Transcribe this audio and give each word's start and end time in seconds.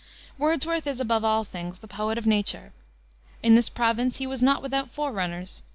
Wordsworth 0.39 0.87
is, 0.87 0.99
above 0.99 1.23
all 1.23 1.43
things, 1.43 1.77
the 1.77 1.87
poet 1.87 2.17
of 2.17 2.25
Nature. 2.25 2.73
In 3.43 3.53
this 3.53 3.69
province 3.69 4.17
he 4.17 4.25
was 4.25 4.41
not 4.41 4.63
without 4.63 4.89
forerunners. 4.89 5.61